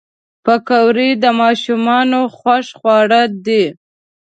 [0.45, 3.65] پکورې د ماشومانو خوښ خواړه دي